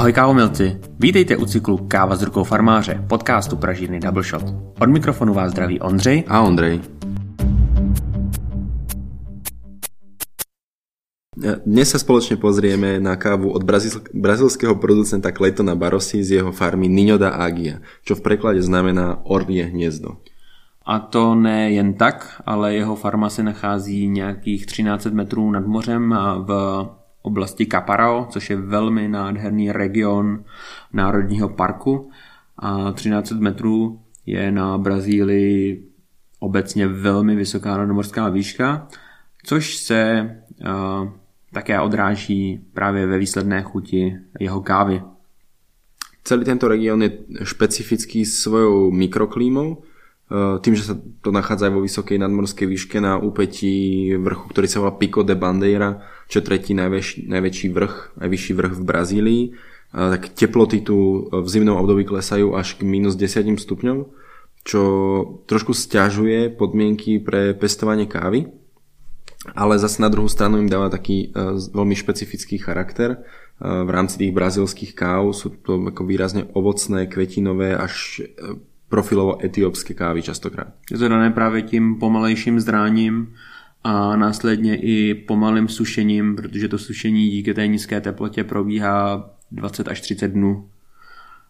[0.00, 4.44] Ahoj kávomilci, vítejte u cyklu Káva s rukou farmáře, podcastu Pražírny Double Shot.
[4.80, 6.80] Od mikrofonu vás zdraví Ondřej a Ondrej.
[11.68, 16.88] Dnes sa spoločne pozrieme na kávu od brazil- brazilského producenta Claytona Barosi z jeho farmy
[16.88, 20.16] Niño da Agia, čo v preklade znamená orlie hniezdo.
[20.80, 26.16] A to ne jen tak, ale jeho farma se nachází nějakých 13 metrů nad mořem
[26.48, 26.50] v
[27.22, 30.44] oblasti Caparao, což je velmi nádherný region
[30.92, 32.10] národního parku.
[32.58, 35.86] A 13 metrů je na Brazílii
[36.38, 38.88] obecně velmi vysoká nadmořská výška,
[39.44, 40.30] což se
[40.60, 41.08] uh,
[41.52, 45.02] také odráží právě ve výsledné chuti jeho kávy.
[46.24, 49.82] Celý tento región je špecifický svojou mikroklímou,
[50.30, 54.78] tým, že sa to nachádza aj vo vysokej nadmorskej výške na úpetí vrchu, ktorý sa
[54.78, 60.08] volá Pico de Bandeira, čo je tretí najväčší, najväčší vrch, najvyšší vrch v Brazílii, eh,
[60.14, 64.06] tak teploty tu v zimnom období klesajú až k minus 10 stupňov,
[64.62, 64.82] čo
[65.50, 68.54] trošku stiažuje podmienky pre pestovanie kávy,
[69.58, 73.18] ale zase na druhú stranu im dáva taký eh, veľmi špecifický charakter.
[73.60, 78.24] V rámci tých brazilských káv sú to ako výrazne ovocné, kvetinové, až
[78.90, 80.68] profilovo etiopské kávy častokrát.
[80.90, 83.34] Je to dané právě tím pomalejším zráním
[83.84, 90.00] a následně i pomalým sušením, protože to sušení díky té nízké teplotě probíhá 20 až
[90.00, 90.68] 30 dnů.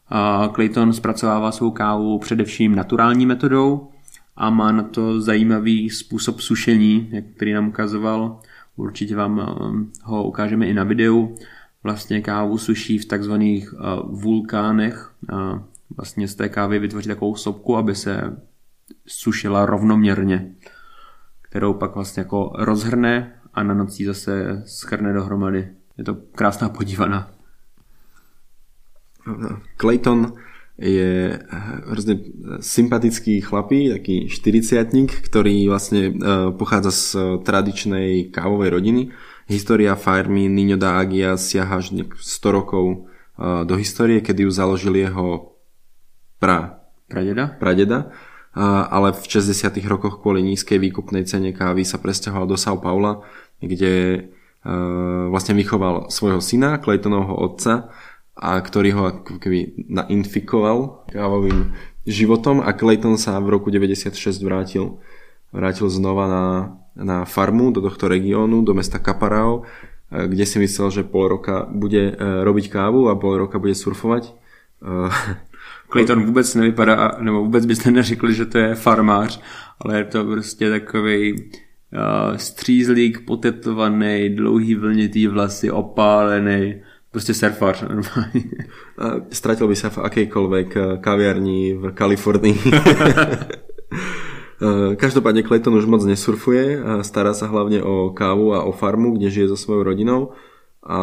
[0.09, 3.89] A Clayton zpracovává svou kávu především naturální metodou
[4.37, 8.41] a má na to zajímavý způsob sušení, který nám ukazoval.
[8.77, 11.35] Určitě vám um, ho ukážeme i na videu.
[11.83, 13.81] Vlastně kávu suší v takzvaných uh,
[14.21, 15.13] vulkánech,
[15.97, 18.37] vlastně z té kávy vytvoří takovou sopku, aby se
[19.07, 20.55] sušila rovnoměrně,
[21.43, 25.69] kterou pak vlastně jako rozhrne a na nocí zase schrne dohromady.
[25.99, 27.31] Je to krásná podívaná.
[29.77, 30.33] Clayton
[30.79, 31.39] je
[31.87, 32.19] hrozně
[32.61, 34.89] sympatický chlapí, taký 40
[35.29, 36.13] ktorý vlastne e,
[36.57, 37.05] pochádza z
[37.45, 39.03] tradičnej kávovej rodiny.
[39.45, 42.97] História farmy Niño da Agia siaha až 100 rokov e,
[43.69, 45.50] do histórie, kedy ju založil jeho
[46.41, 48.11] pra, pradeda, pradeda
[48.91, 49.79] ale v 60.
[49.87, 53.23] rokoch kvôli nízkej výkupnej cene kávy sa presťahoval do São Paula,
[53.63, 54.27] kde
[55.31, 57.95] vlastne vychoval svojho syna, Claytonovho otca,
[58.41, 61.77] a ktorý ho ako keby nainfikoval kávovým
[62.09, 64.97] životom a Clayton sa v roku 96 vrátil,
[65.53, 66.47] vrátil znova na,
[66.97, 69.69] na farmu do tohto regiónu, do mesta Caparao,
[70.11, 74.33] kde si myslel, že pol roka bude robiť kávu a pol roka bude surfovať.
[75.93, 79.41] Clayton vůbec nevypadá, nebo vůbec byste neřekli, že to je farmář,
[79.79, 86.75] ale je to prostě takový uh, střízlík, potetovaný, dlouhý vlnitý vlasy, opálený,
[87.11, 88.45] prostě surfař normálně.
[89.31, 92.61] Ztratil by se v akejkoľvek eh, kaviarni v Kalifornii.
[94.61, 99.33] Eh, každopádne Clayton už moc nesurfuje, stará sa hlavne o kávu a o farmu, kde
[99.33, 100.37] žije so svojou rodinou
[100.85, 101.01] a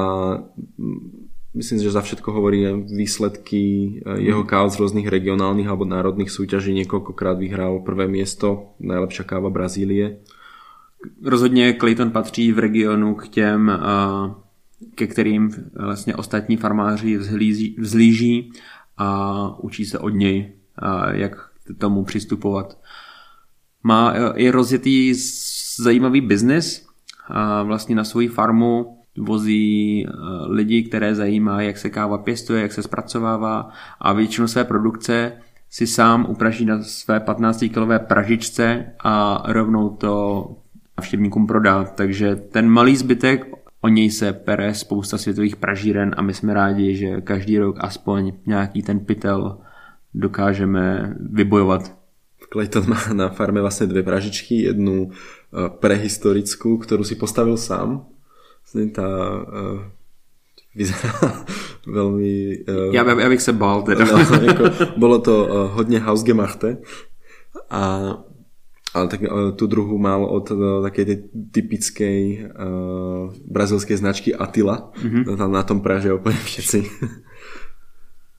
[1.57, 3.61] myslím, že za všetko hovorí výsledky
[4.05, 6.71] eh, jeho káv z rôznych regionálnych alebo národných súťaží.
[6.77, 10.21] Niekoľkokrát vyhrál prvé miesto, najlepšia káva Brazílie.
[11.21, 13.79] Rozhodně Clayton patří v regionu k těm, eh,
[14.95, 17.17] ke kterým vlastně ostatní farmáři
[17.77, 18.51] vzlíží
[18.97, 22.77] a učí se od něj, eh, jak k tomu přistupovat.
[23.83, 25.13] Má i rozjetý
[25.79, 26.87] zajímavý biznis,
[27.63, 30.11] vlastně na svoji farmu vozí eh,
[30.47, 33.69] lidi, které zajímá, jak se káva pěstuje, jak se zpracovává
[33.99, 35.31] a většinu své produkce
[35.69, 40.45] si sám upraží na své 15-kilové pražičce a rovnou to
[40.97, 41.83] návštěvníkům prodá.
[41.83, 43.45] Takže ten malý zbytek,
[43.81, 48.33] o něj se pere spousta světových pražíren a my jsme rádi, že každý rok aspoň
[48.45, 49.57] nějaký ten pytel
[50.13, 51.97] dokážeme vybojovat.
[52.53, 58.05] Clayton má na farme vlastně dvě pražičky, jednu eh, prehistorickou, kterou si postavil sám
[58.73, 59.79] Vlastně tá uh,
[60.75, 61.13] vyzerá
[61.87, 62.57] velmi...
[62.69, 64.05] Uh, já, já bych se bál teda.
[64.05, 64.63] No, jako,
[64.97, 66.77] bolo to uh, hodně hausgemachte
[67.69, 68.13] a
[68.93, 71.17] ale tak uh, tu druhou mal od uh, také tej
[71.51, 74.91] typickej uh, brazilskej značky Attila.
[75.03, 75.37] Mm-hmm.
[75.37, 76.89] Tam na tom praže úplně všetci.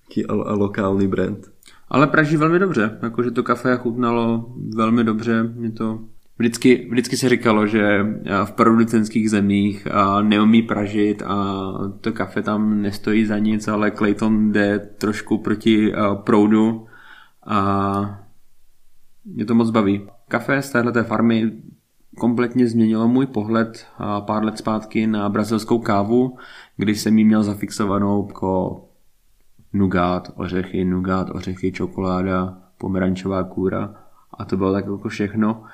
[0.08, 1.46] Taký lokální brand.
[1.88, 5.98] Ale praží velmi dobře, jakože to kafe chutnalo velmi dobře, mě to
[6.38, 12.42] Vždycky, vždycky se říkalo, že eh, v producentských zemích eh, neumí pražit a to kafe
[12.42, 16.86] tam nestojí za nic, ale Clayton jde trošku proti eh, proudu
[17.46, 18.20] a
[19.24, 20.08] mě to moc baví.
[20.28, 21.52] Kafe z této farmy
[22.18, 23.86] kompletně změnilo můj pohled
[24.20, 26.36] pár let zpátky na brazilskou kávu,
[26.76, 28.84] když jsem ji měl zafixovanou jako
[29.72, 33.94] nugát, ořechy, nugát, ořechy, čokoláda, pomerančová kůra
[34.38, 35.64] a to bylo tak jako všechno.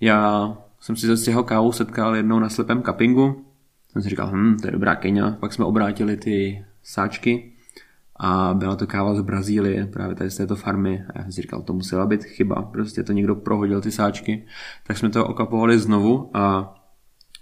[0.00, 3.44] Já jsem si s jeho kávou setkal jednou na slepém kapingu,
[3.92, 7.52] jsem si říkal, hm, to je dobrá Kenia, pak jsme obrátili ty sáčky
[8.16, 11.04] a byla to káva z Brazílie, právě tady z této farmy.
[11.14, 14.44] A já jsem si říkal, to musela být chyba, prostě to někdo prohodil ty sáčky,
[14.86, 16.74] tak jsme to okapovali znovu a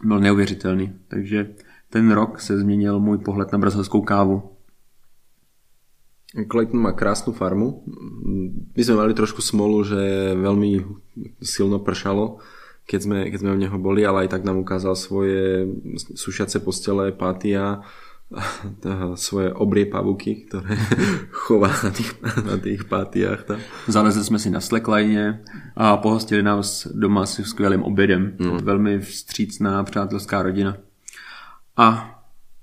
[0.05, 1.55] byl neuvěřitelný, takže
[1.91, 4.56] ten rok se změnil můj pohled na brazilskou kávu.
[6.45, 7.81] Clayton má krásnu farmu.
[8.77, 10.01] My sme mali trošku smolu, že
[10.37, 10.85] veľmi
[11.41, 12.45] silno pršalo,
[12.85, 15.65] keď sme, keď sme v neho boli, ale aj tak nám ukázal svoje
[15.97, 17.81] sušiace postele, pátia,
[19.15, 20.77] svoje obrie pavuky, ktoré
[21.47, 22.11] chová na tých,
[22.45, 23.41] na tých pátiách.
[23.43, 23.59] Tam.
[23.89, 25.45] Zalezli jsme si na slackline
[25.77, 28.37] a pohostili nás doma s skvělým obědem.
[28.39, 28.57] Mm.
[28.57, 30.77] Velmi vstřícná, přátelská rodina.
[31.77, 32.13] A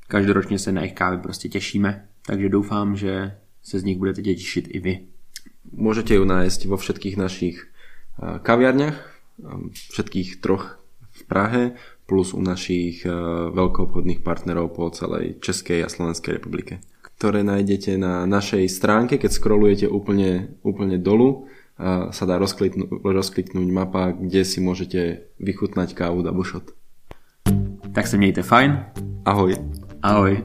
[0.08, 4.68] každoročně se na jejich kávy prostě těšíme, takže doufám, že se z nich budete těšit
[4.70, 5.00] i vy.
[5.72, 9.58] Můžete ju nájsť vo všetkých našich eh, kaviarniach, eh,
[9.92, 10.78] všetkých troch
[11.12, 11.64] v Prahe,
[12.06, 13.12] plus u našich eh,
[13.50, 16.84] veľkoobchodných partnerov po celej Českej a Slovenskej republike,
[17.18, 21.48] ktoré nájdete na našej stránke, keď scrollujete úplne, úplne dolu,
[22.14, 26.70] sa dá rozkliknúť, rozkliknúť mapa, kde si môžete vychutnať kávu Shot.
[27.94, 28.86] Tak se mějte fajn.
[29.26, 29.58] Ahoj.
[30.04, 30.44] Ahoj.